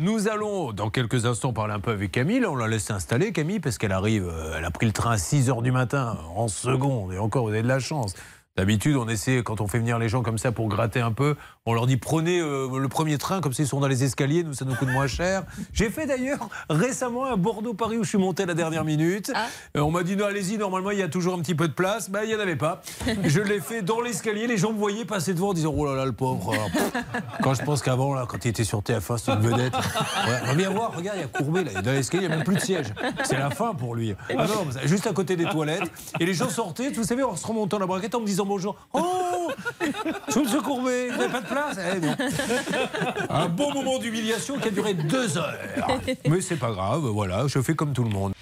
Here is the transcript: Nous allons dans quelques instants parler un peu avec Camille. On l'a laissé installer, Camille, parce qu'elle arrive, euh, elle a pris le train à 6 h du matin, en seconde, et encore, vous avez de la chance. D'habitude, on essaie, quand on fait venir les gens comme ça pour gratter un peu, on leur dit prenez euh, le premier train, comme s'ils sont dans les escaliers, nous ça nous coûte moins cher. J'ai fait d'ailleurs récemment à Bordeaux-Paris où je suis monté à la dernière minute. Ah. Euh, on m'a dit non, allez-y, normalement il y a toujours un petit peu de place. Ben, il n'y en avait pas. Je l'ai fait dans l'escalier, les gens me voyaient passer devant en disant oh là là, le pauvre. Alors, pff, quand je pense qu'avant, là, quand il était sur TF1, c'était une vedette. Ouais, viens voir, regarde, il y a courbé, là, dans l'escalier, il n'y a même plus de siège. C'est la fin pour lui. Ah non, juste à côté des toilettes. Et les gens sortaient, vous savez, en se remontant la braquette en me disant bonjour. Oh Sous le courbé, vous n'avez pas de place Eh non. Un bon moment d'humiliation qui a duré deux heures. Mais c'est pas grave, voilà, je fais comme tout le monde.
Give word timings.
Nous 0.00 0.28
allons 0.28 0.72
dans 0.72 0.90
quelques 0.90 1.26
instants 1.26 1.52
parler 1.52 1.74
un 1.74 1.80
peu 1.80 1.90
avec 1.90 2.12
Camille. 2.12 2.46
On 2.46 2.54
l'a 2.54 2.68
laissé 2.68 2.92
installer, 2.92 3.32
Camille, 3.32 3.58
parce 3.58 3.78
qu'elle 3.78 3.90
arrive, 3.90 4.28
euh, 4.28 4.54
elle 4.56 4.64
a 4.64 4.70
pris 4.70 4.86
le 4.86 4.92
train 4.92 5.10
à 5.10 5.18
6 5.18 5.48
h 5.48 5.60
du 5.60 5.72
matin, 5.72 6.16
en 6.36 6.46
seconde, 6.46 7.12
et 7.12 7.18
encore, 7.18 7.42
vous 7.42 7.50
avez 7.50 7.62
de 7.62 7.68
la 7.68 7.80
chance. 7.80 8.14
D'habitude, 8.58 8.96
on 8.96 9.08
essaie, 9.08 9.44
quand 9.44 9.60
on 9.60 9.68
fait 9.68 9.78
venir 9.78 10.00
les 10.00 10.08
gens 10.08 10.24
comme 10.24 10.36
ça 10.36 10.50
pour 10.50 10.66
gratter 10.66 10.98
un 10.98 11.12
peu, 11.12 11.36
on 11.64 11.74
leur 11.74 11.86
dit 11.86 11.96
prenez 11.96 12.40
euh, 12.40 12.76
le 12.76 12.88
premier 12.88 13.16
train, 13.16 13.40
comme 13.40 13.52
s'ils 13.52 13.68
sont 13.68 13.78
dans 13.78 13.86
les 13.86 14.02
escaliers, 14.02 14.42
nous 14.42 14.52
ça 14.52 14.64
nous 14.64 14.74
coûte 14.74 14.88
moins 14.88 15.06
cher. 15.06 15.44
J'ai 15.72 15.90
fait 15.90 16.06
d'ailleurs 16.06 16.48
récemment 16.68 17.26
à 17.26 17.36
Bordeaux-Paris 17.36 17.98
où 17.98 18.02
je 18.02 18.08
suis 18.08 18.18
monté 18.18 18.42
à 18.42 18.46
la 18.46 18.54
dernière 18.54 18.84
minute. 18.84 19.30
Ah. 19.32 19.46
Euh, 19.76 19.80
on 19.82 19.92
m'a 19.92 20.02
dit 20.02 20.16
non, 20.16 20.24
allez-y, 20.24 20.58
normalement 20.58 20.90
il 20.90 20.98
y 20.98 21.02
a 21.02 21.08
toujours 21.08 21.34
un 21.34 21.38
petit 21.38 21.54
peu 21.54 21.68
de 21.68 21.72
place. 21.72 22.10
Ben, 22.10 22.22
il 22.24 22.30
n'y 22.30 22.34
en 22.34 22.40
avait 22.40 22.56
pas. 22.56 22.82
Je 23.24 23.40
l'ai 23.40 23.60
fait 23.60 23.82
dans 23.82 24.00
l'escalier, 24.00 24.48
les 24.48 24.56
gens 24.56 24.72
me 24.72 24.78
voyaient 24.78 25.04
passer 25.04 25.34
devant 25.34 25.50
en 25.50 25.54
disant 25.54 25.72
oh 25.76 25.86
là 25.86 25.94
là, 25.94 26.04
le 26.04 26.10
pauvre. 26.10 26.52
Alors, 26.52 26.68
pff, 26.72 26.92
quand 27.44 27.54
je 27.54 27.62
pense 27.62 27.80
qu'avant, 27.80 28.12
là, 28.12 28.26
quand 28.28 28.44
il 28.44 28.48
était 28.48 28.64
sur 28.64 28.80
TF1, 28.80 29.18
c'était 29.18 29.34
une 29.34 29.38
vedette. 29.38 29.74
Ouais, 29.74 30.56
viens 30.56 30.70
voir, 30.70 30.96
regarde, 30.96 31.18
il 31.18 31.20
y 31.20 31.24
a 31.24 31.28
courbé, 31.28 31.62
là, 31.62 31.80
dans 31.80 31.92
l'escalier, 31.92 32.24
il 32.24 32.26
n'y 32.26 32.32
a 32.32 32.36
même 32.36 32.44
plus 32.44 32.56
de 32.56 32.60
siège. 32.60 32.92
C'est 33.22 33.38
la 33.38 33.50
fin 33.50 33.72
pour 33.74 33.94
lui. 33.94 34.16
Ah 34.30 34.48
non, 34.48 34.66
juste 34.84 35.06
à 35.06 35.12
côté 35.12 35.36
des 35.36 35.44
toilettes. 35.44 35.88
Et 36.18 36.26
les 36.26 36.34
gens 36.34 36.48
sortaient, 36.48 36.90
vous 36.90 37.04
savez, 37.04 37.22
en 37.22 37.36
se 37.36 37.46
remontant 37.46 37.78
la 37.78 37.86
braquette 37.86 38.16
en 38.16 38.20
me 38.20 38.26
disant 38.26 38.47
bonjour. 38.48 38.76
Oh 38.94 39.50
Sous 40.28 40.42
le 40.44 40.60
courbé, 40.60 41.10
vous 41.10 41.18
n'avez 41.18 41.32
pas 41.32 41.40
de 41.40 41.46
place 41.46 41.78
Eh 41.94 42.00
non. 42.00 42.16
Un 43.30 43.48
bon 43.48 43.72
moment 43.72 43.98
d'humiliation 43.98 44.58
qui 44.58 44.68
a 44.68 44.70
duré 44.70 44.94
deux 44.94 45.38
heures. 45.38 45.54
Mais 46.28 46.40
c'est 46.40 46.56
pas 46.56 46.72
grave, 46.72 47.02
voilà, 47.06 47.46
je 47.46 47.60
fais 47.60 47.74
comme 47.74 47.92
tout 47.92 48.04
le 48.04 48.10
monde. 48.10 48.32